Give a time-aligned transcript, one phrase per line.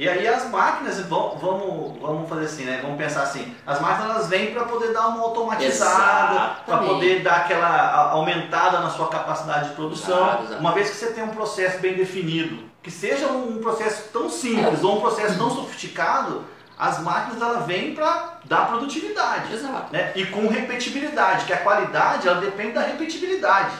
[0.00, 2.78] E aí as máquinas, vamos, vamos fazer assim, né?
[2.80, 7.40] Vamos pensar assim, as máquinas elas vêm para poder dar uma automatizada, para poder dar
[7.40, 10.46] aquela aumentada na sua capacidade de produção.
[10.58, 14.82] Uma vez que você tem um processo bem definido, que seja um processo tão simples
[14.82, 14.86] é.
[14.86, 16.46] ou um processo tão sofisticado,
[16.78, 19.52] as máquinas ela vêm para dar produtividade.
[19.52, 19.92] Exato.
[19.92, 20.12] Né?
[20.16, 23.72] E com repetibilidade, que a qualidade ela depende da repetibilidade.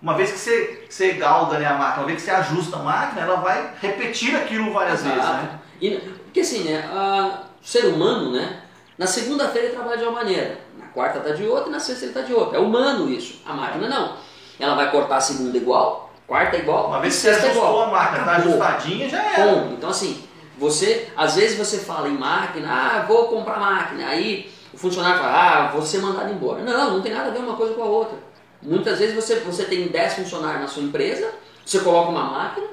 [0.00, 2.82] Uma vez que você, você galga né, a máquina, uma vez que você ajusta a
[2.82, 5.16] máquina, ela vai repetir aquilo várias Exato.
[5.16, 5.30] vezes.
[5.30, 5.58] Né?
[5.80, 5.90] E,
[6.24, 8.62] porque assim, né, a, o ser humano, né,
[8.96, 12.04] na segunda-feira ele trabalha de uma maneira, na quarta está de outra e na sexta
[12.04, 12.58] ele está de outra.
[12.58, 13.40] É humano isso.
[13.44, 14.16] A máquina não.
[14.58, 17.82] Ela vai cortar a segunda igual, quarta igual, uma vez que você ajustou igual.
[17.84, 19.44] a máquina, está ajustadinha, já é.
[19.44, 20.22] Bom, então assim,
[20.58, 25.32] você, às vezes você fala em máquina, ah, vou comprar máquina, aí o funcionário fala,
[25.32, 26.62] ah, vou ser mandado embora.
[26.62, 28.18] Não, não tem nada a ver uma coisa com a outra.
[28.60, 31.32] Muitas vezes você, você tem 10 funcionários na sua empresa,
[31.64, 32.66] você coloca uma máquina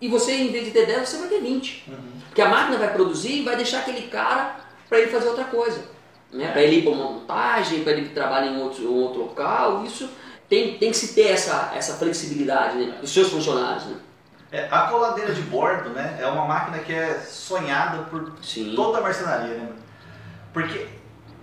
[0.00, 1.84] e você, em vez de ter 10, você vai ter 20.
[1.88, 1.96] Uhum.
[2.26, 4.56] Porque a máquina vai produzir e vai deixar aquele cara
[4.88, 5.84] para ele fazer outra coisa.
[6.32, 6.50] Né?
[6.50, 9.84] Para ele ir para uma montagem, para ele que trabalha em outro, um outro local.
[9.84, 10.08] Isso
[10.48, 12.96] tem, tem que se ter essa, essa flexibilidade né?
[13.00, 13.84] dos seus funcionários.
[13.84, 13.96] Né?
[14.50, 18.72] É, a coladeira de bordo né, é uma máquina que é sonhada por Sim.
[18.74, 19.54] toda a marcenaria.
[19.54, 19.68] Né?
[20.52, 20.86] Porque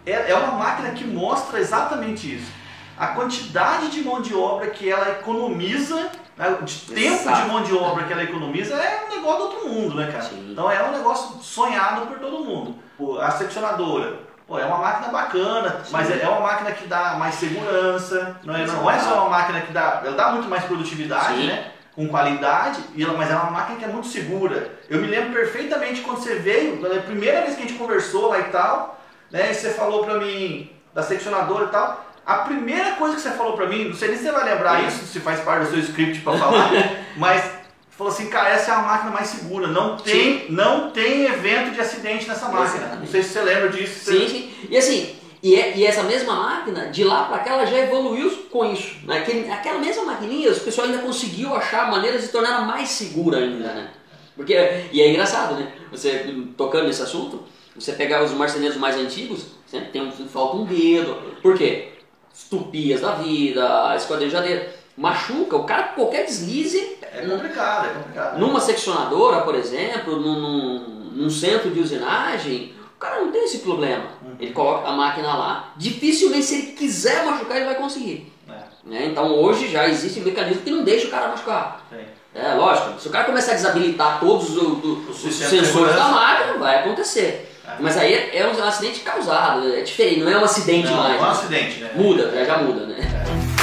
[0.05, 2.59] é, é uma máquina que mostra exatamente isso
[2.99, 7.41] a quantidade de mão de obra que ela economiza, né, de tempo Exato.
[7.41, 10.25] de mão de obra que ela economiza é um negócio do outro mundo, né, cara?
[10.25, 10.49] Sim.
[10.51, 12.75] Então é um negócio sonhado por todo mundo.
[13.21, 15.93] A seccionadora, pô, é uma máquina bacana, Sim.
[15.93, 19.61] mas é uma máquina que dá mais segurança, não é, não é só uma máquina
[19.61, 21.47] que dá, ela dá muito mais produtividade, Sim.
[21.47, 21.71] né?
[21.95, 22.81] Com qualidade,
[23.17, 24.71] mas é uma máquina que é muito segura.
[24.89, 28.39] Eu me lembro perfeitamente quando você veio, a primeira vez que a gente conversou lá
[28.39, 28.99] e tal,
[29.31, 29.51] né?
[29.51, 32.08] E você falou pra mim da seccionadora e tal.
[32.29, 34.87] A primeira coisa que você falou pra mim, não sei nem se você vai lembrar
[34.87, 36.71] isso, se faz parte do seu script pra falar,
[37.17, 37.43] mas
[37.89, 39.65] falou assim, cara, essa é a máquina mais segura.
[39.65, 42.65] Não tem, não tem evento de acidente nessa máquina.
[42.65, 42.99] Exatamente.
[42.99, 44.11] Não sei se você lembra disso.
[44.11, 44.27] Sim, você...
[44.27, 44.51] sim.
[44.69, 48.29] E assim, e, é, e, essa mesma máquina, de lá para cá, ela já evoluiu
[48.51, 48.95] com isso.
[49.05, 49.25] Né?
[49.51, 53.73] aquela mesma maquininha, o pessoal ainda conseguiu achar maneiras de tornar ela mais segura ainda,
[53.73, 53.89] né?
[54.35, 54.53] Porque,
[54.91, 55.73] e é engraçado, né?
[55.89, 60.65] Você tocando nesse assunto, você pegar os marceneiros mais antigos, sempre tem um, falta um
[60.65, 61.15] dedo.
[61.41, 61.98] Por quê?
[62.43, 66.97] Estupias da vida, esquadrejadeira, machuca, o cara qualquer deslize.
[67.01, 68.39] É complicado, é complicado.
[68.39, 70.79] Numa seccionadora, por exemplo, num, num,
[71.11, 74.05] num centro de usinagem, o cara não tem esse problema.
[74.21, 74.35] Uhum.
[74.39, 78.31] Ele coloca a máquina lá, dificilmente se ele quiser machucar, ele vai conseguir.
[78.49, 78.53] É.
[78.83, 79.05] Né?
[79.05, 81.85] Então hoje já existe um mecanismo que não deixa o cara machucar.
[81.89, 82.03] Sim.
[82.33, 86.57] É lógico, se o cara começar a desabilitar todos os, os, os sensores da máquina,
[86.59, 87.58] vai acontecer.
[87.79, 91.17] Mas aí é, é um acidente causado, é diferente, não é um acidente não, mais.
[91.17, 91.91] Não é um acidente, né?
[91.95, 92.95] Muda, já, já muda, né?
[92.99, 93.58] É.